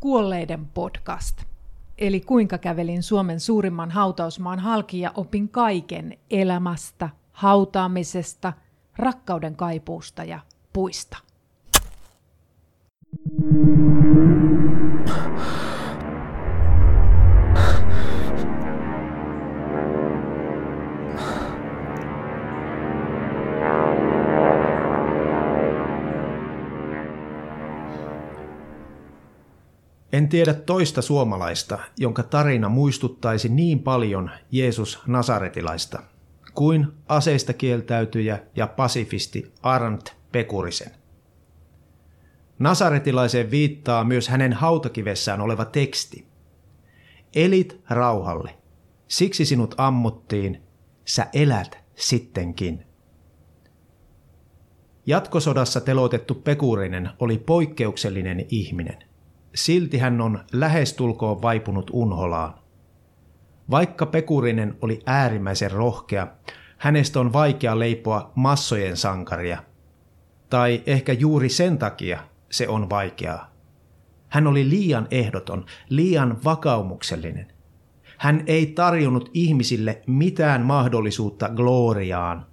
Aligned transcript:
Kuolleiden 0.00 0.66
podcast. 0.66 1.42
Eli 1.98 2.20
kuinka 2.20 2.58
kävelin 2.58 3.02
Suomen 3.02 3.40
suurimman 3.40 3.90
hautausmaan 3.90 4.58
halki 4.58 5.00
ja 5.00 5.12
opin 5.14 5.48
kaiken 5.48 6.18
elämästä, 6.30 7.08
hautaamisesta, 7.32 8.52
rakkauden 8.96 9.56
kaipuusta 9.56 10.24
ja 10.24 10.40
puista. 10.72 11.16
En 30.12 30.28
tiedä 30.28 30.54
toista 30.54 31.02
suomalaista, 31.02 31.78
jonka 31.96 32.22
tarina 32.22 32.68
muistuttaisi 32.68 33.48
niin 33.48 33.82
paljon 33.82 34.30
Jeesus 34.50 34.98
Nasaretilaista 35.06 36.02
kuin 36.54 36.86
aseista 37.08 37.52
kieltäytyjä 37.52 38.38
ja 38.56 38.66
pasifisti 38.66 39.52
Arndt 39.62 40.16
Pekurisen. 40.32 40.90
Nasaretilaiseen 42.58 43.50
viittaa 43.50 44.04
myös 44.04 44.28
hänen 44.28 44.52
hautakivessään 44.52 45.40
oleva 45.40 45.64
teksti. 45.64 46.26
Elit 47.34 47.80
rauhalle, 47.90 48.54
siksi 49.08 49.44
sinut 49.44 49.74
ammuttiin, 49.78 50.62
sä 51.04 51.26
elät 51.32 51.78
sittenkin. 51.94 52.86
Jatkosodassa 55.06 55.80
teloitettu 55.80 56.34
Pekurinen 56.34 57.10
oli 57.18 57.38
poikkeuksellinen 57.38 58.46
ihminen 58.48 59.09
silti 59.54 59.98
hän 59.98 60.20
on 60.20 60.44
lähestulkoon 60.52 61.42
vaipunut 61.42 61.90
unholaan. 61.92 62.54
Vaikka 63.70 64.06
Pekurinen 64.06 64.76
oli 64.80 65.00
äärimmäisen 65.06 65.70
rohkea, 65.70 66.26
hänestä 66.78 67.20
on 67.20 67.32
vaikea 67.32 67.78
leipoa 67.78 68.32
massojen 68.34 68.96
sankaria. 68.96 69.62
Tai 70.50 70.82
ehkä 70.86 71.12
juuri 71.12 71.48
sen 71.48 71.78
takia 71.78 72.20
se 72.50 72.68
on 72.68 72.90
vaikeaa. 72.90 73.50
Hän 74.28 74.46
oli 74.46 74.70
liian 74.70 75.06
ehdoton, 75.10 75.64
liian 75.88 76.38
vakaumuksellinen. 76.44 77.52
Hän 78.18 78.42
ei 78.46 78.66
tarjonnut 78.66 79.30
ihmisille 79.34 80.02
mitään 80.06 80.62
mahdollisuutta 80.62 81.48
gloriaan, 81.48 82.46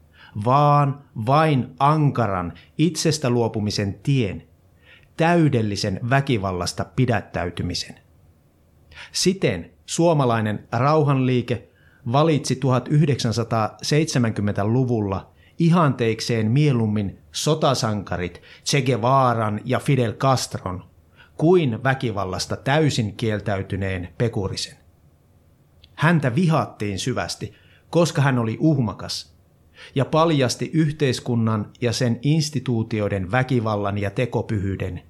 vaan 0.45 1.03
vain 1.25 1.67
ankaran 1.79 2.53
itsestä 2.77 3.29
luopumisen 3.29 4.00
tien, 4.03 4.47
täydellisen 5.17 5.99
väkivallasta 6.09 6.85
pidättäytymisen. 6.95 7.95
Siten 9.11 9.71
suomalainen 9.85 10.67
rauhanliike 10.71 11.69
valitsi 12.11 12.59
1970-luvulla 12.65 15.31
ihanteikseen 15.59 16.51
mieluummin 16.51 17.19
sotasankarit 17.31 18.41
Che 18.65 18.81
Guevaran 18.81 19.61
ja 19.65 19.79
Fidel 19.79 20.13
Castron 20.13 20.83
kuin 21.38 21.83
väkivallasta 21.83 22.55
täysin 22.55 23.15
kieltäytyneen 23.15 24.09
Pekurisen. 24.17 24.77
Häntä 25.95 26.35
vihattiin 26.35 26.99
syvästi, 26.99 27.53
koska 27.89 28.21
hän 28.21 28.39
oli 28.39 28.57
uhmakas 28.59 29.36
ja 29.95 30.06
paljasti 30.06 30.72
yhteiskunnan 30.73 31.72
ja 31.81 31.94
sen 31.94 32.20
instituutioiden 32.22 33.31
väkivallan 33.31 33.97
ja 33.97 34.09
tekopyhyyden, 34.09 35.02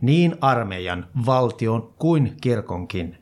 niin 0.00 0.34
armeijan, 0.40 1.06
valtion 1.26 1.94
kuin 1.98 2.36
kirkonkin. 2.40 3.18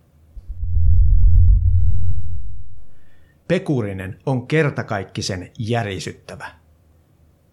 Pekurinen 3.49 4.19
on 4.27 4.47
kertakaikkisen 4.47 5.51
järisyttävä. 5.59 6.47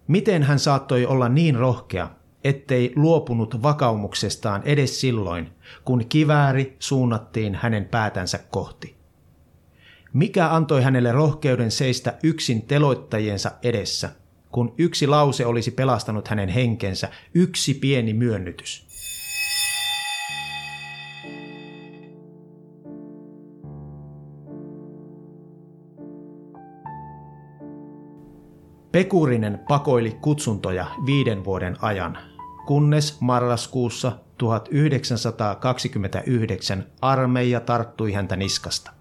Miten 0.06 0.42
hän 0.42 0.58
saattoi 0.58 1.06
olla 1.06 1.28
niin 1.28 1.54
rohkea, 1.54 2.10
ettei 2.44 2.92
luopunut 2.96 3.62
vakaumuksestaan 3.62 4.62
edes 4.64 5.00
silloin, 5.00 5.50
kun 5.84 6.06
kivääri 6.08 6.76
suunnattiin 6.78 7.54
hänen 7.54 7.84
päätänsä 7.84 8.38
kohti? 8.38 8.97
Mikä 10.12 10.54
antoi 10.54 10.82
hänelle 10.82 11.12
rohkeuden 11.12 11.70
seistä 11.70 12.14
yksin 12.22 12.62
teloittajiensa 12.62 13.50
edessä, 13.62 14.10
kun 14.50 14.74
yksi 14.78 15.06
lause 15.06 15.46
olisi 15.46 15.70
pelastanut 15.70 16.28
hänen 16.28 16.48
henkensä, 16.48 17.08
yksi 17.34 17.74
pieni 17.74 18.12
myönnytys? 18.12 18.88
Pekurinen 28.92 29.60
pakoili 29.68 30.10
kutsuntoja 30.10 30.86
viiden 31.06 31.44
vuoden 31.44 31.76
ajan, 31.82 32.18
kunnes 32.66 33.20
marraskuussa 33.20 34.12
1929 34.38 36.86
armeija 37.00 37.60
tarttui 37.60 38.12
häntä 38.12 38.36
niskasta. 38.36 38.97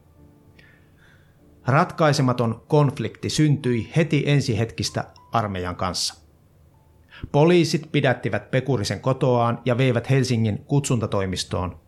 Ratkaisematon 1.68 2.64
konflikti 2.68 3.30
syntyi 3.30 3.92
heti 3.96 4.24
ensihetkistä 4.26 5.06
armeijan 5.32 5.76
kanssa. 5.76 6.16
Poliisit 7.32 7.92
pidättivät 7.92 8.52
Pekurisen 8.52 9.00
kotoaan 9.00 9.62
ja 9.66 9.78
veivät 9.78 10.10
Helsingin 10.10 10.64
kutsuntatoimistoon, 10.66 11.80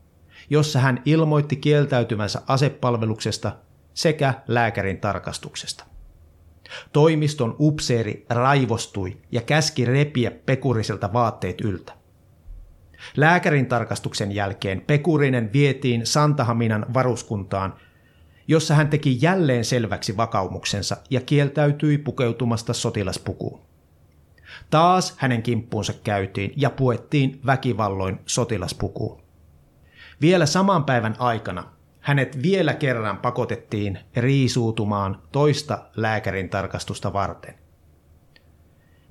jossa 0.50 0.80
hän 0.80 1.02
ilmoitti 1.06 1.56
kieltäytymänsä 1.56 2.42
asepalveluksesta 2.48 3.56
sekä 3.94 4.34
lääkärin 4.48 5.00
tarkastuksesta. 5.00 5.86
Toimiston 6.94 7.56
upseeri 7.60 8.26
raivostui 8.30 9.18
ja 9.32 9.42
käski 9.42 9.86
repiä 9.86 10.32
Pekuriselta 10.32 11.14
vaatteet 11.14 11.62
yltä. 11.62 11.94
Lääkärin 13.18 13.66
tarkastuksen 13.66 14.32
jälkeen 14.32 14.82
Pekurinen 14.82 15.54
vietiin 15.54 16.06
Santahaminan 16.06 16.86
varuskuntaan 16.94 17.74
jossa 18.50 18.76
hän 18.76 18.90
teki 18.90 19.18
jälleen 19.22 19.66
selväksi 19.66 20.18
vakaumuksensa 20.18 20.98
ja 21.10 21.22
kieltäytyi 21.22 21.98
pukeutumasta 21.98 22.74
sotilaspukuun. 22.74 23.62
Taas 24.70 25.14
hänen 25.18 25.44
kimppuunsa 25.44 25.94
käytiin 25.94 26.54
ja 26.56 26.70
puettiin 26.70 27.40
väkivalloin 27.46 28.20
sotilaspukuun. 28.26 29.22
Vielä 30.22 30.46
saman 30.46 30.86
päivän 30.86 31.16
aikana 31.20 31.64
hänet 32.00 32.42
vielä 32.42 32.74
kerran 32.74 33.18
pakotettiin 33.18 34.00
riisuutumaan 34.16 35.22
toista 35.32 35.86
lääkärin 35.96 36.50
tarkastusta 36.50 37.14
varten. 37.14 37.56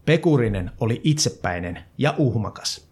Pekurinen 0.04 0.70
oli 0.80 1.00
itsepäinen 1.04 1.84
ja 1.98 2.14
uhmakas. 2.18 2.88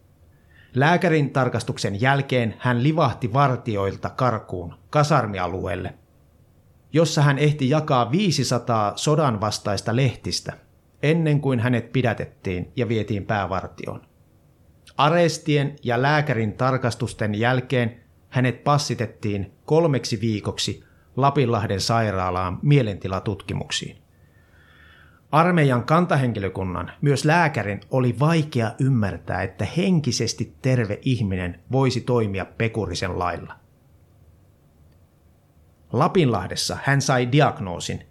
Lääkärin 0.75 1.31
tarkastuksen 1.31 2.01
jälkeen 2.01 2.55
hän 2.59 2.83
livahti 2.83 3.33
vartioilta 3.33 4.11
karkuun 4.11 4.75
kasarmialueelle– 4.91 5.95
jossa 6.93 7.23
hän 7.23 7.39
ehti 7.39 7.71
jakaa 7.71 8.13
500 8.13 8.93
sodan 8.97 9.41
vastaista 9.41 9.97
lehtistä 9.97 10.53
ennen 11.03 11.41
kuin 11.41 11.61
hänet 11.61 11.93
pidätettiin 11.93 12.73
ja 12.77 12.89
vietiin 12.89 13.27
päävartioon. 13.27 14.03
Arestien 14.97 15.77
ja 15.83 16.03
lääkärin 16.03 16.53
tarkastusten 16.53 17.35
jälkeen 17.35 18.01
hänet 18.29 18.65
passitettiin 18.65 19.53
kolmeksi 19.65 20.21
viikoksi 20.21 20.85
Lapinlahden 21.17 21.81
sairaalaan 21.81 22.59
mielentilatutkimuksiin. 22.63 23.99
Armeijan 25.33 25.85
kantahenkilökunnan, 25.85 26.93
myös 27.01 27.25
lääkärin, 27.25 27.81
oli 27.91 28.17
vaikea 28.21 28.73
ymmärtää, 28.81 29.43
että 29.43 29.67
henkisesti 29.77 30.55
terve 30.63 30.99
ihminen 31.03 31.61
voisi 31.73 32.01
toimia 32.01 32.45
pekurisen 32.45 33.19
lailla. 33.19 33.66
Lapinlahdessa 35.93 36.79
hän 36.85 37.03
sai 37.03 37.33
diagnoosin 37.33 38.03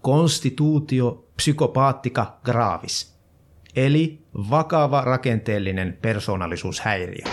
konstituutio 0.00 1.24
psykopaattika 1.36 2.38
gravis, 2.44 3.18
eli 3.76 4.18
vakava 4.50 5.00
rakenteellinen 5.00 5.98
persoonallisuushäiriö. 6.02 7.24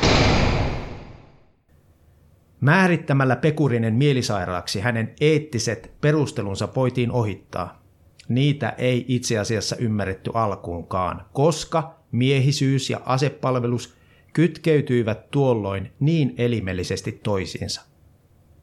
Määrittämällä 2.62 3.36
Pekurinen 3.36 3.94
mielisairaaksi 3.94 4.80
hänen 4.80 5.16
eettiset 5.22 5.92
perustelunsa 6.02 6.68
voitiin 6.76 7.12
ohittaa. 7.12 7.84
Niitä 8.30 8.70
ei 8.70 9.06
itse 9.08 9.40
asiassa 9.40 9.76
ymmärretty 9.76 10.32
alkuunkaan, 10.34 11.26
koska 11.34 11.96
miehisyys 12.12 12.90
ja 12.90 13.02
asepalvelus 13.06 13.98
kytkeytyivät 14.34 15.32
tuolloin 15.32 15.92
niin 16.00 16.34
elimellisesti 16.38 17.12
toisiinsa. 17.24 17.82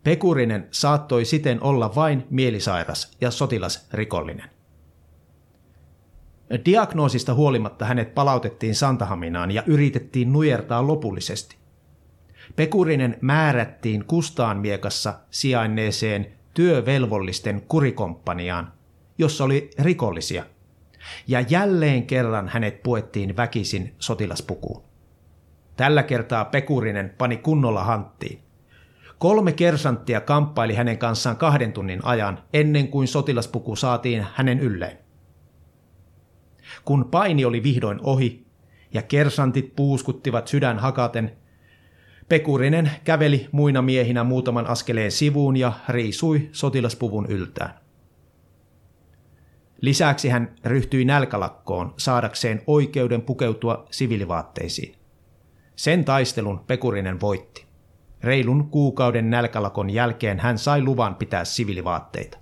Pekurinen 0.05 0.69
saattoi 0.71 1.25
siten 1.25 1.63
olla 1.63 1.95
vain 1.95 2.27
mielisairas 2.31 3.17
ja 3.21 3.31
sotilasrikollinen. 3.31 4.51
Diagnoosista 6.65 7.35
huolimatta 7.35 7.85
hänet 7.85 8.15
palautettiin 8.15 8.75
Santahaminaan 8.75 9.51
ja 9.51 9.63
yritettiin 9.67 10.33
nujertaa 10.33 10.87
lopullisesti. 10.87 11.57
Pekurinen 12.57 13.19
määrättiin 13.21 14.05
Kustaanmiekassa 14.05 15.15
sijainneeseen 15.31 16.27
työvelvollisten 16.55 17.63
kurikomppaniaan, 17.69 18.73
jossa 19.19 19.45
oli 19.45 19.71
rikollisia. 19.79 20.45
Ja 21.27 21.41
jälleen 21.41 22.07
kerran 22.07 22.49
hänet 22.49 22.83
puettiin 22.83 23.37
väkisin 23.37 23.95
sotilaspukuun. 23.99 24.83
Tällä 25.77 26.03
kertaa 26.03 26.45
Pekurinen 26.45 27.15
pani 27.19 27.37
kunnolla 27.37 27.85
hanttiin. 27.85 28.45
Kolme 29.25 29.53
kersanttia 29.53 30.21
kamppaili 30.21 30.75
hänen 30.75 30.99
kanssaan 30.99 31.37
kahden 31.37 31.73
tunnin 31.73 32.05
ajan 32.05 32.39
ennen 32.53 32.89
kuin 32.89 33.09
sotilaspuku 33.09 33.77
saatiin 33.77 34.27
hänen 34.35 34.61
ylleen. 34.61 34.99
Kun 36.85 37.05
paini 37.11 37.45
oli 37.45 37.63
vihdoin 37.63 38.01
ohi 38.03 38.47
ja 38.95 39.03
kersantit 39.03 39.77
puuskuttivat 39.77 40.49
sydän 40.49 40.79
hakaten, 40.79 41.37
Pekurinen 42.29 42.91
käveli 43.05 43.49
muina 43.53 43.83
miehinä 43.83 44.25
muutaman 44.25 44.67
askeleen 44.67 45.13
sivuun 45.13 45.57
ja 45.57 45.73
riisui 45.89 46.49
sotilaspuvun 46.53 47.27
yltään. 47.27 47.75
Lisäksi 49.81 50.29
hän 50.29 50.55
ryhtyi 50.65 51.05
nälkälakkoon 51.05 51.95
saadakseen 51.97 52.63
oikeuden 52.67 53.23
pukeutua 53.23 53.87
siviilivaatteisiin. 53.91 54.95
Sen 55.77 56.05
taistelun 56.05 56.59
Pekurinen 56.67 57.21
voitti. 57.21 57.74
Reilun 58.25 58.71
kuukauden 58.71 59.31
nälkälakon 59.31 59.91
jälkeen 59.91 60.39
hän 60.39 60.59
sai 60.59 60.83
luvan 60.83 61.15
pitää 61.15 61.45
siviilivaatteita. 61.45 62.39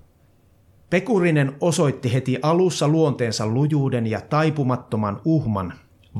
Pekurinen 0.90 1.56
osoitti 1.60 2.12
heti 2.12 2.38
alussa 2.42 2.88
luonteensa 2.88 3.46
lujuuden 3.46 4.06
ja 4.06 4.20
taipumattoman 4.20 5.20
uhman, 5.24 5.72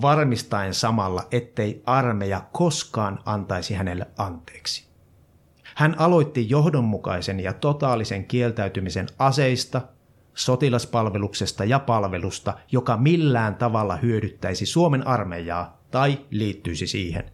varmistaen 0.02 0.74
samalla, 0.74 1.22
ettei 1.30 1.82
armeija 1.86 2.42
koskaan 2.52 3.18
antaisi 3.24 3.74
hänelle 3.74 4.06
anteeksi. 4.18 4.86
Hän 5.74 5.94
aloitti 5.98 6.50
johdonmukaisen 6.50 7.40
ja 7.40 7.52
totaalisen 7.52 8.24
kieltäytymisen 8.24 9.06
aseista, 9.18 9.80
sotilaspalveluksesta 10.34 11.64
ja 11.64 11.78
palvelusta, 11.78 12.58
joka 12.72 12.96
millään 12.96 13.54
tavalla 13.54 13.96
hyödyttäisi 13.96 14.66
Suomen 14.66 15.06
armeijaa 15.06 15.82
tai 15.90 16.18
liittyisi 16.30 16.86
siihen. 16.86 17.24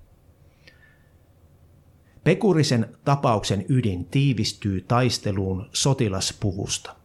Pekurisen 2.29 2.97
tapauksen 3.05 3.65
ydin 3.69 4.05
tiivistyy 4.05 4.85
taisteluun 4.89 5.69
sotilaspuvusta. 5.73 6.97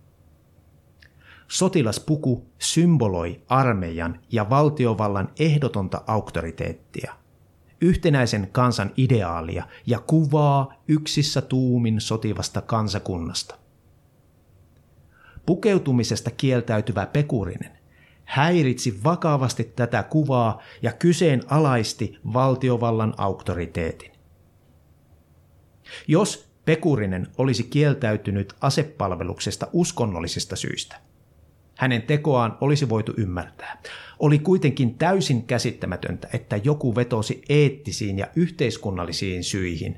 Sotilaspuku 1.48 2.46
symboloi 2.60 3.42
armeijan 3.48 4.20
ja 4.32 4.50
valtiovallan 4.50 5.30
ehdotonta 5.40 6.04
auktoriteettia, 6.08 7.14
yhtenäisen 7.82 8.50
kansan 8.52 8.92
ideaalia 8.98 9.68
ja 9.86 10.00
kuvaa 10.00 10.74
yksissä 10.88 11.42
tuumin 11.42 12.02
sotivasta 12.02 12.62
kansakunnasta. 12.62 13.56
Pukeutumisesta 15.46 16.32
kieltäytyvä 16.32 17.06
Pekurinen 17.06 17.78
häiritsi 18.26 19.04
vakavasti 19.04 19.64
tätä 19.64 20.04
kuvaa 20.04 20.62
ja 20.82 20.92
kyseenalaisti 20.92 22.20
valtiovallan 22.34 23.14
auktoriteetin. 23.18 24.13
Jos 26.08 26.54
Pekurinen 26.66 27.28
olisi 27.38 27.64
kieltäytynyt 27.64 28.54
asepalveluksesta 28.62 29.68
uskonnollisista 29.74 30.56
syistä, 30.56 30.96
hänen 31.78 32.02
tekoaan 32.02 32.58
olisi 32.62 32.90
voitu 32.90 33.14
ymmärtää. 33.18 33.82
Oli 34.20 34.40
kuitenkin 34.40 34.98
täysin 34.98 35.44
käsittämätöntä, 35.44 36.28
että 36.34 36.58
joku 36.64 36.96
vetosi 36.96 37.42
eettisiin 37.50 38.18
ja 38.18 38.28
yhteiskunnallisiin 38.36 39.44
syihin. 39.44 39.98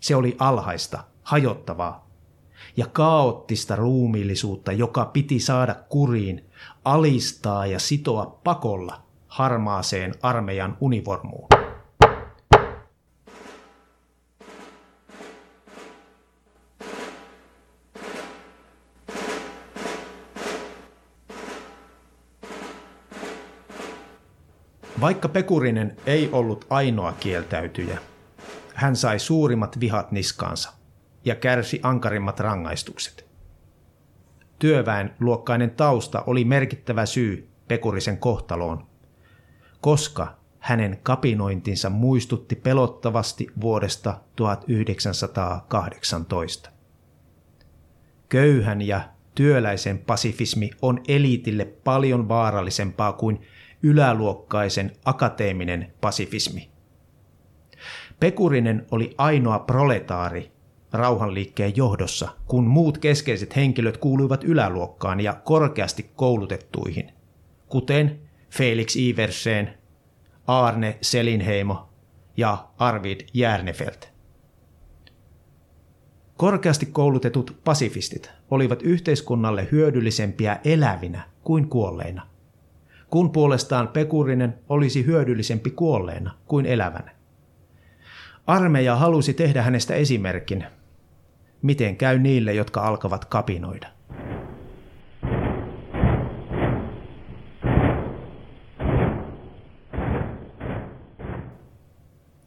Se 0.00 0.16
oli 0.16 0.36
alhaista, 0.38 1.04
hajottavaa 1.22 2.10
ja 2.76 2.86
kaoottista 2.86 3.76
ruumiillisuutta, 3.76 4.72
joka 4.72 5.04
piti 5.04 5.40
saada 5.40 5.74
kuriin, 5.88 6.44
alistaa 6.84 7.66
ja 7.66 7.78
sitoa 7.78 8.40
pakolla 8.44 9.02
harmaaseen 9.28 10.14
armeijan 10.22 10.76
univormuun. 10.80 11.48
Vaikka 25.00 25.28
Pekurinen 25.28 25.96
ei 26.06 26.28
ollut 26.32 26.66
ainoa 26.70 27.12
kieltäytyjä, 27.12 27.98
hän 28.74 28.96
sai 28.96 29.18
suurimmat 29.18 29.80
vihat 29.80 30.12
niskaansa 30.12 30.72
ja 31.24 31.34
kärsi 31.34 31.80
ankarimmat 31.82 32.40
rangaistukset. 32.40 33.26
Työväen 34.58 35.14
luokkainen 35.20 35.70
tausta 35.70 36.24
oli 36.26 36.44
merkittävä 36.44 37.06
syy 37.06 37.48
Pekurisen 37.68 38.18
kohtaloon, 38.18 38.86
koska 39.80 40.38
hänen 40.58 40.98
kapinointinsa 41.02 41.90
muistutti 41.90 42.56
pelottavasti 42.56 43.46
vuodesta 43.60 44.20
1918. 44.36 46.70
Köyhän 48.28 48.82
ja 48.82 49.00
työläisen 49.34 49.98
pasifismi 49.98 50.70
on 50.82 51.00
eliitille 51.08 51.64
paljon 51.64 52.28
vaarallisempaa 52.28 53.12
kuin 53.12 53.46
yläluokkaisen 53.82 54.92
akateeminen 55.04 55.92
pasifismi. 56.00 56.70
Pekurinen 58.20 58.86
oli 58.90 59.14
ainoa 59.18 59.58
proletaari 59.58 60.52
rauhanliikkeen 60.92 61.76
johdossa, 61.76 62.28
kun 62.46 62.64
muut 62.64 62.98
keskeiset 62.98 63.56
henkilöt 63.56 63.96
kuuluivat 63.96 64.44
yläluokkaan 64.44 65.20
ja 65.20 65.34
korkeasti 65.34 66.10
koulutettuihin, 66.16 67.12
kuten 67.68 68.20
Felix 68.50 68.96
Iversen, 68.96 69.74
Arne 70.46 70.98
Selinheimo 71.00 71.88
ja 72.36 72.68
Arvid 72.78 73.20
Järnefelt. 73.34 74.12
Korkeasti 76.36 76.86
koulutetut 76.86 77.56
pasifistit 77.64 78.30
olivat 78.50 78.82
yhteiskunnalle 78.82 79.68
hyödyllisempiä 79.72 80.60
elävinä 80.64 81.22
kuin 81.42 81.68
kuolleina– 81.68 82.26
kun 83.16 83.30
puolestaan 83.30 83.88
Pekurinen 83.88 84.58
olisi 84.68 85.06
hyödyllisempi 85.06 85.70
kuolleena 85.70 86.34
kuin 86.46 86.66
elävänä. 86.66 87.10
Armeija 88.46 88.96
halusi 88.96 89.34
tehdä 89.34 89.62
hänestä 89.62 89.94
esimerkin. 89.94 90.64
Miten 91.62 91.96
käy 91.96 92.18
niille, 92.18 92.54
jotka 92.54 92.80
alkavat 92.80 93.24
kapinoida? 93.24 93.88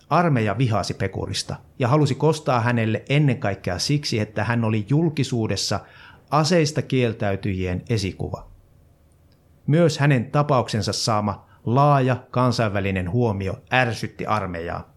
Armeija 0.09 0.57
vihasi 0.57 0.93
Pekurista 0.93 1.55
ja 1.79 1.87
halusi 1.87 2.15
kostaa 2.15 2.59
hänelle 2.59 3.03
ennen 3.09 3.39
kaikkea 3.39 3.79
siksi, 3.79 4.19
että 4.19 4.43
hän 4.43 4.63
oli 4.63 4.85
julkisuudessa 4.89 5.79
aseista 6.31 6.81
kieltäytyjien 6.81 7.83
esikuva. 7.89 8.58
Myös 9.69 9.99
hänen 9.99 10.31
tapauksensa 10.31 10.93
saama 10.93 11.45
laaja 11.65 12.23
kansainvälinen 12.31 13.11
huomio 13.11 13.61
ärsytti 13.73 14.25
armeijaa. 14.25 14.93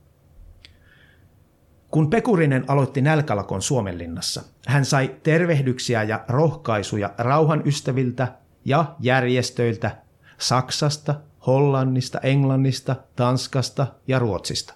Kun 1.90 2.10
Pekurinen 2.10 2.64
aloitti 2.68 3.00
nälkälakon 3.00 3.62
Suomenlinnassa, 3.62 4.42
hän 4.66 4.84
sai 4.84 5.16
tervehdyksiä 5.22 6.02
ja 6.02 6.24
rohkaisuja 6.28 7.14
rauhan 7.18 7.62
ystäviltä 7.66 8.34
ja 8.64 8.96
järjestöiltä 9.00 9.96
Saksasta, 10.38 11.14
Hollannista, 11.46 12.18
Englannista, 12.18 12.96
Tanskasta 13.16 13.86
ja 14.08 14.18
Ruotsista. 14.18 14.74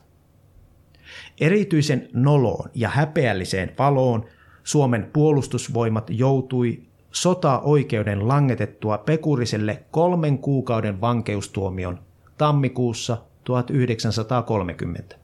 Erityisen 1.40 2.08
noloon 2.12 2.70
ja 2.74 2.88
häpeälliseen 2.88 3.72
valoon 3.78 4.24
Suomen 4.64 5.10
puolustusvoimat 5.12 6.10
joutui 6.10 6.86
sota-oikeuden 7.10 8.28
langetettua 8.28 8.98
Pekuriselle 8.98 9.82
kolmen 9.90 10.38
kuukauden 10.38 11.00
vankeustuomion 11.00 11.98
tammikuussa 12.38 13.18
1930. 13.44 15.16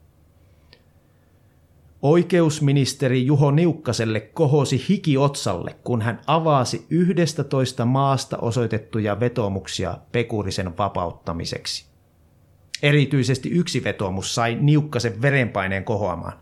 Oikeusministeri 2.01 3.25
Juho 3.25 3.51
Niukkaselle 3.51 4.19
kohosi 4.19 4.85
hiki 4.89 5.17
otsalle, 5.17 5.75
kun 5.83 6.01
hän 6.01 6.21
avasi 6.27 6.85
11 6.89 7.85
maasta 7.85 8.37
osoitettuja 8.37 9.19
vetomuksia 9.19 9.97
Pekurisen 10.11 10.77
vapauttamiseksi. 10.77 11.85
Erityisesti 12.83 13.49
yksi 13.49 13.83
vetomus 13.83 14.35
sai 14.35 14.57
Niukkasen 14.61 15.21
verenpaineen 15.21 15.83
kohoamaan. 15.83 16.39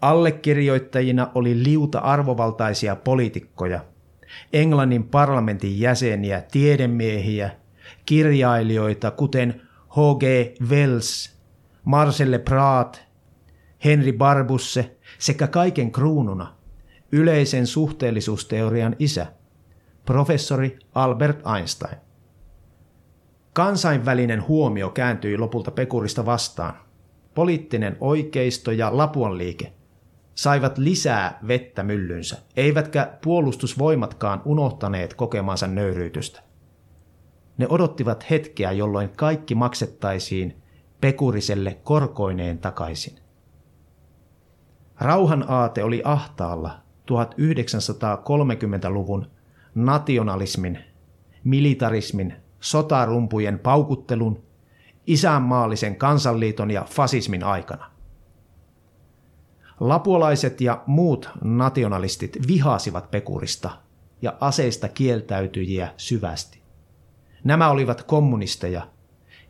Allekirjoittajina 0.00 1.30
oli 1.34 1.64
liuta 1.64 1.98
arvovaltaisia 1.98 2.96
poliitikkoja– 2.96 3.80
Englannin 4.52 5.04
parlamentin 5.04 5.80
jäseniä, 5.80 6.42
tiedemiehiä, 6.52 7.50
kirjailijoita, 8.06 9.10
kuten 9.10 9.60
H.G. 9.88 10.22
Wells, 10.68 11.38
Marcelle 11.84 12.38
Praat, 12.38 13.08
Henry 13.84 14.12
Barbusse 14.12 14.96
sekä 15.18 15.46
kaiken 15.46 15.92
kruununa 15.92 16.54
yleisen 17.12 17.66
suhteellisuusteorian 17.66 18.96
isä, 18.98 19.26
professori 20.04 20.78
Albert 20.94 21.40
Einstein. 21.56 21.96
Kansainvälinen 23.52 24.48
huomio 24.48 24.90
kääntyi 24.90 25.38
lopulta 25.38 25.70
Pekurista 25.70 26.26
vastaan. 26.26 26.74
Poliittinen 27.34 27.96
oikeisto 28.00 28.70
ja 28.70 28.96
Lapuan 28.96 29.38
liike 29.38 29.72
saivat 30.38 30.78
lisää 30.78 31.38
vettä 31.48 31.82
myllynsä, 31.82 32.38
eivätkä 32.56 33.12
puolustusvoimatkaan 33.24 34.42
unohtaneet 34.44 35.14
kokemaansa 35.14 35.66
nöyryytystä. 35.66 36.42
Ne 37.58 37.66
odottivat 37.68 38.30
hetkeä, 38.30 38.72
jolloin 38.72 39.10
kaikki 39.16 39.54
maksettaisiin 39.54 40.62
Pekuriselle 41.00 41.78
korkoineen 41.84 42.58
takaisin. 42.58 43.18
Rauhan 45.00 45.44
aate 45.48 45.84
oli 45.84 46.02
ahtaalla 46.04 46.70
1930-luvun 47.12 49.30
nationalismin, 49.74 50.78
militarismin, 51.44 52.34
sotarumpujen 52.60 53.58
paukuttelun, 53.58 54.42
isänmaallisen 55.06 55.96
kansanliiton 55.96 56.70
ja 56.70 56.86
fasismin 56.90 57.44
aikana. 57.44 57.97
Lapuolaiset 59.80 60.60
ja 60.60 60.82
muut 60.86 61.30
nationalistit 61.44 62.38
vihasivat 62.48 63.10
Pekurista 63.10 63.70
ja 64.22 64.36
aseista 64.40 64.88
kieltäytyjiä 64.88 65.88
syvästi. 65.96 66.62
Nämä 67.44 67.70
olivat 67.70 68.02
kommunisteja, 68.02 68.88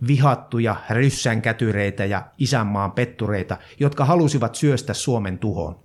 vihattuja 0.06 0.76
ryssänkätyreitä 0.90 2.04
ja 2.04 2.26
isänmaan 2.38 2.92
pettureita, 2.92 3.56
jotka 3.80 4.04
halusivat 4.04 4.54
syöstä 4.54 4.94
Suomen 4.94 5.38
tuhoon. 5.38 5.78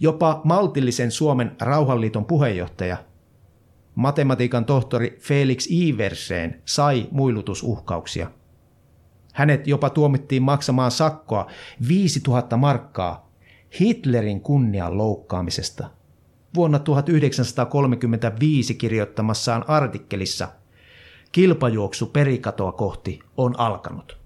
Jopa 0.00 0.40
maltillisen 0.44 1.10
Suomen 1.10 1.56
rauhanliiton 1.60 2.24
puheenjohtaja, 2.24 2.96
matematiikan 3.94 4.64
tohtori 4.64 5.18
Felix 5.20 5.66
Iverseen, 5.70 6.62
sai 6.64 7.08
muilutusuhkauksia. 7.10 8.30
Hänet 9.34 9.66
jopa 9.66 9.90
tuomittiin 9.90 10.42
maksamaan 10.42 10.90
sakkoa 10.90 11.50
5000 11.88 12.56
markkaa 12.56 13.30
Hitlerin 13.80 14.40
kunnian 14.40 14.98
loukkaamisesta. 14.98 15.90
Vuonna 16.54 16.78
1935 16.78 18.74
kirjoittamassaan 18.74 19.64
artikkelissa– 19.68 20.48
kilpajuoksu 21.34 22.06
perikatoa 22.06 22.72
kohti 22.72 23.20
on 23.36 23.60
alkanut. 23.60 24.18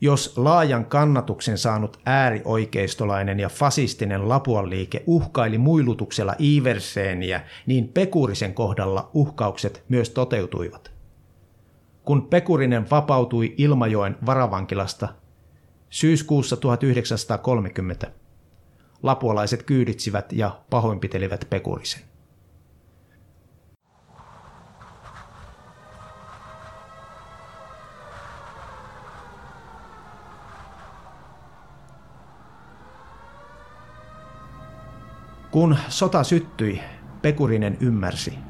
Jos 0.00 0.32
laajan 0.36 0.86
kannatuksen 0.86 1.58
saanut 1.58 2.00
äärioikeistolainen 2.06 3.40
ja 3.40 3.48
fasistinen 3.48 4.28
Lapuan 4.28 4.70
liike 4.70 5.02
uhkaili 5.06 5.58
muilutuksella 5.58 6.34
Iverseeniä, 6.40 7.40
niin 7.66 7.88
Pekurisen 7.88 8.54
kohdalla 8.54 9.10
uhkaukset 9.14 9.84
myös 9.88 10.10
toteutuivat. 10.10 10.97
Kun 12.08 12.28
Pekurinen 12.28 12.90
vapautui 12.90 13.54
Ilmajoen 13.58 14.16
varavankilasta 14.26 15.08
syyskuussa 15.90 16.56
1930, 16.56 18.10
lapualaiset 19.02 19.62
kyyditsivät 19.62 20.32
ja 20.32 20.60
pahoinpitelivät 20.70 21.46
Pekurisen. 21.50 22.02
Kun 35.50 35.76
sota 35.88 36.24
syttyi, 36.24 36.80
Pekurinen 37.22 37.76
ymmärsi, 37.80 38.47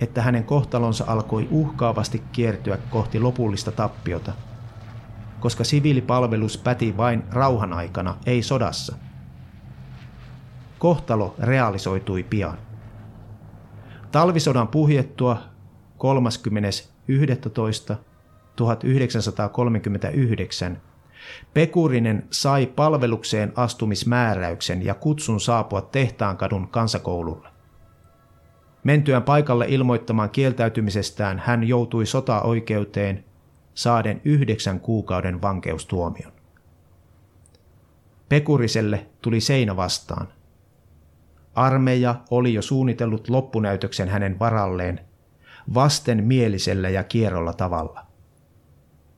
että 0.00 0.22
hänen 0.22 0.44
kohtalonsa 0.44 1.04
alkoi 1.06 1.48
uhkaavasti 1.50 2.22
kiertyä 2.32 2.78
kohti 2.90 3.20
lopullista 3.20 3.72
tappiota, 3.72 4.32
koska 5.40 5.64
siviilipalvelus 5.64 6.58
päti 6.58 6.96
vain 6.96 7.22
rauhan 7.30 7.72
aikana, 7.72 8.16
ei 8.26 8.42
sodassa. 8.42 8.96
Kohtalo 10.78 11.34
realisoitui 11.38 12.22
pian. 12.22 12.58
Talvisodan 14.12 14.68
puhjettua 14.68 15.36
30.11.1939 20.72 20.76
Pekurinen 21.54 22.26
sai 22.30 22.66
palvelukseen 22.66 23.52
astumismääräyksen 23.56 24.84
ja 24.84 24.94
kutsun 24.94 25.40
saapua 25.40 25.80
Tehtaankadun 25.80 26.68
kansakoululle. 26.68 27.48
Mentyään 28.84 29.22
paikalle 29.22 29.66
ilmoittamaan 29.68 30.30
kieltäytymisestään 30.30 31.42
hän 31.44 31.64
joutui 31.64 32.06
sotaoikeuteen 32.06 33.24
saaden 33.74 34.20
yhdeksän 34.24 34.80
kuukauden 34.80 35.42
vankeustuomion. 35.42 36.32
Pekuriselle 38.28 39.06
tuli 39.22 39.40
seinä 39.40 39.76
vastaan. 39.76 40.28
Armeija 41.54 42.14
oli 42.30 42.54
jo 42.54 42.62
suunnitellut 42.62 43.28
loppunäytöksen 43.28 44.08
hänen 44.08 44.38
varalleen 44.38 45.00
vasten 45.74 46.24
mielisellä 46.24 46.88
ja 46.88 47.04
kierrolla 47.04 47.52
tavalla. 47.52 48.06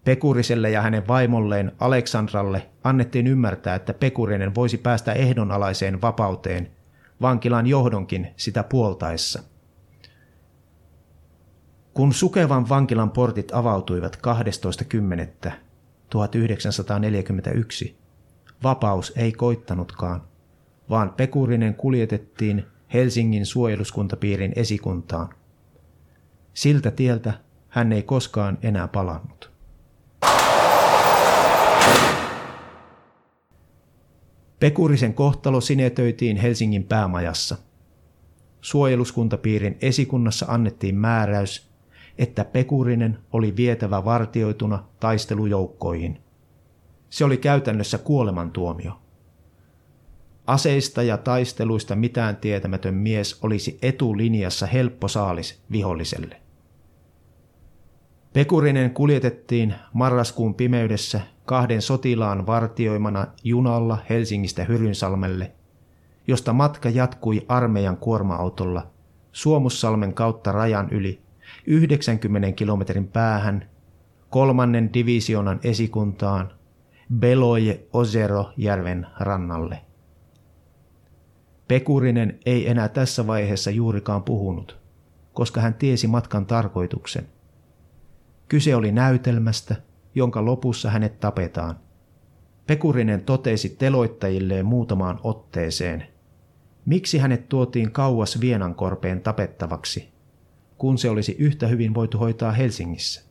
Pekuriselle 0.05 0.71
ja 0.71 0.83
hänen 0.83 1.09
vaimolleen 1.09 1.73
Aleksandralle 1.81 2.67
annettiin 2.85 3.27
ymmärtää, 3.27 3.75
että 3.75 3.95
Pekurinen 3.95 4.55
voisi 4.55 4.79
päästä 4.79 5.13
ehdonalaiseen 5.13 6.03
vapauteen 6.03 6.71
vankilan 7.23 7.67
johdonkin 7.67 8.29
sitä 8.37 8.63
puoltaessa. 8.63 9.56
Kun 11.97 12.13
Sukevan 12.13 12.69
vankilan 12.69 13.11
portit 13.11 13.55
avautuivat 13.55 14.19
12.10.1941, 17.87 17.93
vapaus 18.63 19.13
ei 19.17 19.33
koittanutkaan, 19.33 20.23
vaan 20.91 21.13
Pekurinen 21.17 21.75
kuljetettiin 21.75 22.67
Helsingin 22.95 23.47
suojeluskuntapiirin 23.47 24.53
esikuntaan. 24.57 25.29
Siltä 26.55 26.91
tieltä 26.91 27.35
hän 27.69 27.93
ei 27.93 28.03
koskaan 28.03 28.59
enää 28.63 28.89
palannut. 28.89 29.51
Pekurisen 34.61 35.15
kohtalo 35.15 35.61
sinetöitiin 35.61 36.37
Helsingin 36.37 36.85
päämajassa. 36.85 37.57
Suojeluskuntapiirin 38.61 39.79
esikunnassa 39.81 40.47
annettiin 40.49 40.95
määräys, 40.95 41.66
että 42.19 42.45
Pekurinen 42.45 43.19
oli 43.33 43.57
vietävä 43.57 44.05
vartioituna 44.05 44.85
taistelujoukkoihin. 45.01 46.19
Se 47.11 47.25
oli 47.25 47.37
käytännössä 47.37 47.99
kuolemantuomio. 47.99 48.93
Aseista 50.47 51.03
ja 51.03 51.19
taisteluista 51.19 51.97
mitään 51.97 52.37
tietämätön 52.37 52.95
mies 52.95 53.39
olisi 53.43 53.79
etulinjassa 53.83 54.67
helppo 54.67 55.09
saalis 55.09 55.63
viholliselle. 55.73 56.37
Pekurinen 58.33 58.91
kuljetettiin 58.91 59.75
marraskuun 59.93 60.55
pimeydessä 60.55 61.21
kahden 61.45 61.83
sotilaan 61.83 62.47
vartioimana 62.47 63.27
junalla 63.45 63.99
Helsingistä 64.11 64.65
Hyrynsalmelle, 64.65 65.53
josta 66.27 66.53
matka 66.53 66.89
jatkui 66.89 67.45
armeijan 67.49 67.97
kuorma-autolla 67.97 68.87
Suomussalmen 69.33 70.15
kautta 70.15 70.53
rajan 70.53 70.89
yli 70.91 71.26
90 71.67 72.53
kilometrin 72.53 73.09
päähän 73.09 73.69
kolmannen 74.31 74.95
divisionan 74.95 75.61
esikuntaan 75.65 76.53
Beloje 77.15 77.87
Ozero 77.93 78.53
järven 78.57 79.07
rannalle. 79.21 79.79
Pekurinen 81.69 82.39
ei 82.47 82.71
enää 82.71 82.89
tässä 82.89 83.27
vaiheessa 83.27 83.71
juurikaan 83.71 84.23
puhunut, 84.23 84.79
koska 85.33 85.61
hän 85.61 85.75
tiesi 85.75 86.07
matkan 86.07 86.47
tarkoituksen. 86.47 87.27
Kyse 88.49 88.77
oli 88.77 88.93
näytelmästä, 88.93 89.77
jonka 90.15 90.45
lopussa 90.45 90.91
hänet 90.91 91.21
tapetaan. 91.21 91.77
Pekurinen 92.67 93.21
totesi 93.21 93.69
teloittajilleen 93.69 94.67
muutamaan 94.67 95.21
otteeseen. 95.23 96.07
Miksi 96.85 97.19
hänet 97.19 97.49
tuotiin 97.49 97.93
kauas 97.93 98.41
Vienankorpeen 98.41 99.21
tapettavaksi, 99.21 100.16
kun 100.79 100.99
se 100.99 101.11
olisi 101.11 101.37
yhtä 101.39 101.67
hyvin 101.67 101.95
voitu 101.95 102.19
hoitaa 102.19 102.53
Helsingissä? 102.53 103.23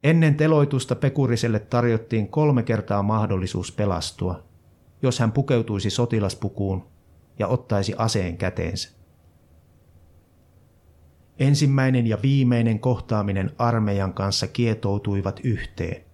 Ennen 0.08 0.34
teloitusta 0.34 0.96
Pekuriselle 0.96 1.58
tarjottiin 1.58 2.28
kolme 2.28 2.62
kertaa 2.62 3.02
mahdollisuus 3.02 3.72
pelastua, 3.72 4.44
jos 5.02 5.18
hän 5.18 5.32
pukeutuisi 5.32 5.90
sotilaspukuun 5.90 6.86
ja 7.38 7.48
ottaisi 7.48 7.94
aseen 7.96 8.36
käteensä. 8.36 8.90
Ensimmäinen 11.38 12.06
ja 12.06 12.18
viimeinen 12.22 12.80
kohtaaminen 12.80 13.50
armeijan 13.58 14.14
kanssa 14.14 14.46
kietoutuivat 14.46 15.40
yhteen. 15.44 16.04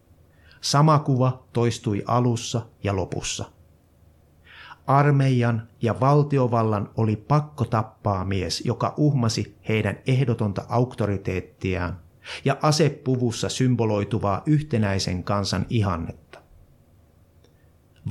Sama 0.60 0.98
kuva 0.98 1.44
toistui 1.52 2.02
alussa 2.06 2.66
ja 2.84 2.96
lopussa. 2.96 3.44
Armeijan 4.86 5.68
ja 5.82 6.00
valtiovallan 6.00 6.90
oli 6.96 7.16
pakko 7.16 7.64
tappaa 7.64 8.24
mies, 8.24 8.60
joka 8.64 8.94
uhmasi 8.96 9.56
heidän 9.68 9.98
ehdotonta 10.06 10.64
auktoriteettiaan 10.68 12.03
ja 12.44 12.56
asepuvussa 12.62 13.48
symboloituvaa 13.48 14.42
yhtenäisen 14.46 15.24
kansan 15.24 15.66
ihannetta. 15.68 16.38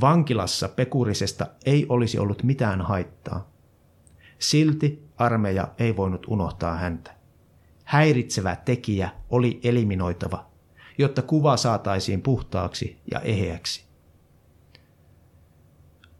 Vankilassa 0.02 0.70
Pekurisesta 0.70 1.48
ei 1.66 1.86
olisi 1.90 2.20
ollut 2.20 2.44
mitään 2.44 2.82
haittaa. 2.82 3.52
Silti 4.40 5.04
armeija 5.18 5.68
ei 5.78 5.96
voinut 5.96 6.26
unohtaa 6.28 6.78
häntä. 6.78 7.12
Häiritsevä 7.84 8.56
tekijä 8.56 9.10
oli 9.30 9.60
eliminoitava, 9.64 10.46
jotta 10.98 11.22
kuva 11.22 11.58
saataisiin 11.58 12.22
puhtaaksi 12.22 13.00
ja 13.12 13.20
eheäksi. 13.20 13.84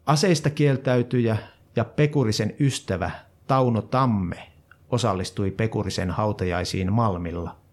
Aseista 0.06 0.50
kieltäytyjä 0.50 1.36
ja 1.76 1.84
Pekurisen 1.84 2.54
ystävä 2.60 3.10
Tauno 3.46 3.82
Tamme 3.82 4.52
osallistui 4.88 5.50
Pekurisen 5.50 6.10
hautajaisiin 6.10 6.92
Malmilla– 6.92 7.56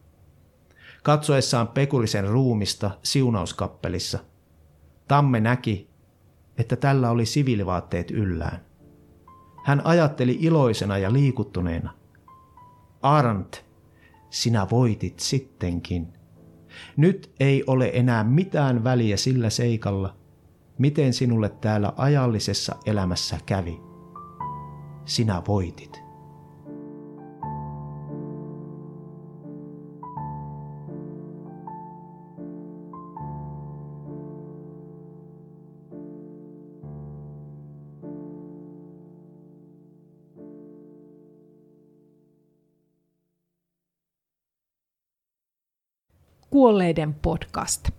Katsoessaan 1.03 1.67
Pekurisen 1.67 2.27
ruumista 2.27 2.91
siunauskappelissa, 3.03 4.20
Tamme 5.08 5.39
näki, 5.39 5.89
että 6.58 6.75
tällä 6.75 7.10
oli 7.10 7.25
siviilivaatteet 7.25 8.12
yllään. 8.12 8.65
Hän 9.65 9.81
ajatteli 9.86 10.38
iloisena 10.41 10.98
ja 10.98 11.13
liikuttuneena. 11.13 11.93
Arnt, 13.01 13.65
sinä 14.29 14.67
voitit 14.72 15.20
sittenkin. 15.20 16.13
Nyt 16.98 17.31
ei 17.39 17.63
ole 17.67 17.91
enää 17.93 18.24
mitään 18.24 18.84
väliä 18.84 19.17
sillä 19.17 19.50
seikalla, 19.50 20.15
miten 20.77 21.13
sinulle 21.13 21.50
täällä 21.50 21.93
ajallisessa 21.97 22.76
elämässä 22.86 23.38
kävi. 23.45 23.82
Sinä 25.06 25.41
voitit. 25.47 26.01
Kuolleiden 46.52 47.14
podcast. 47.14 47.90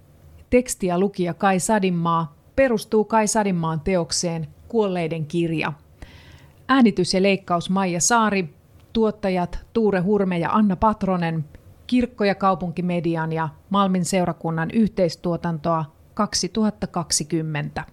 Teksti 0.51 0.87
ja 0.87 0.99
lukija 0.99 1.35
Kai 1.35 1.61
Sadinmaa 1.61 2.35
perustuu 2.57 3.05
Kai 3.05 3.27
Sadinmaan 3.27 3.81
teokseen 3.81 4.49
Kuolleiden 4.69 5.27
kirja. 5.27 5.73
Äänitys 6.69 7.15
ja 7.15 7.23
leikkaus 7.23 7.71
Maija 7.71 8.01
Saari, 8.01 8.55
tuottajat 8.93 9.59
Tuure 9.73 10.01
Hurme 10.01 10.39
ja 10.39 10.51
Anna 10.51 10.77
Patronen, 10.77 11.45
Kirkko- 11.87 12.25
ja 12.25 12.35
kaupunkimedian 12.35 13.33
ja 13.33 13.49
Malmin 13.71 14.05
seurakunnan 14.05 14.71
yhteistuotantoa 14.71 15.85
2020. 16.15 17.85